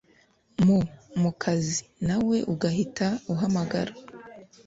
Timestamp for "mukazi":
1.21-1.79